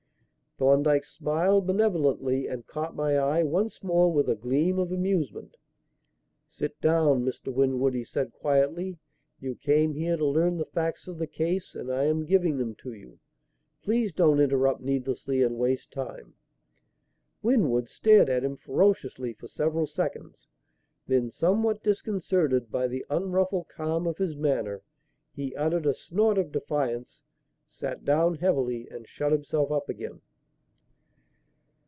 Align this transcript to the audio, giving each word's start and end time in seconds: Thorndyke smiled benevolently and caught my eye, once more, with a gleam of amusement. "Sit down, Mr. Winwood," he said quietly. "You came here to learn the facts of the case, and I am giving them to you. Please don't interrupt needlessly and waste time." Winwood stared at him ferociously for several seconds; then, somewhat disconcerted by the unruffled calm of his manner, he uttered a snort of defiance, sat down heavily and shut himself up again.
Thorndyke 0.57 1.05
smiled 1.05 1.65
benevolently 1.65 2.45
and 2.47 2.67
caught 2.67 2.95
my 2.95 3.17
eye, 3.17 3.41
once 3.41 3.81
more, 3.81 4.13
with 4.13 4.29
a 4.29 4.35
gleam 4.35 4.77
of 4.77 4.91
amusement. 4.91 5.57
"Sit 6.47 6.79
down, 6.79 7.25
Mr. 7.25 7.51
Winwood," 7.51 7.95
he 7.95 8.03
said 8.03 8.31
quietly. 8.31 8.99
"You 9.39 9.55
came 9.55 9.95
here 9.95 10.17
to 10.17 10.25
learn 10.27 10.57
the 10.57 10.65
facts 10.67 11.07
of 11.07 11.17
the 11.17 11.25
case, 11.25 11.73
and 11.73 11.91
I 11.91 12.03
am 12.03 12.25
giving 12.27 12.59
them 12.59 12.75
to 12.83 12.93
you. 12.93 13.17
Please 13.81 14.13
don't 14.13 14.39
interrupt 14.39 14.81
needlessly 14.83 15.41
and 15.41 15.57
waste 15.57 15.89
time." 15.89 16.35
Winwood 17.41 17.89
stared 17.89 18.29
at 18.29 18.43
him 18.43 18.55
ferociously 18.55 19.33
for 19.33 19.47
several 19.47 19.87
seconds; 19.87 20.47
then, 21.07 21.31
somewhat 21.31 21.81
disconcerted 21.81 22.69
by 22.69 22.87
the 22.87 23.03
unruffled 23.09 23.67
calm 23.69 24.05
of 24.05 24.19
his 24.19 24.35
manner, 24.35 24.83
he 25.33 25.55
uttered 25.55 25.87
a 25.87 25.95
snort 25.95 26.37
of 26.37 26.51
defiance, 26.51 27.23
sat 27.65 28.05
down 28.05 28.35
heavily 28.35 28.87
and 28.91 29.07
shut 29.07 29.31
himself 29.31 29.71
up 29.71 29.89
again. 29.89 30.21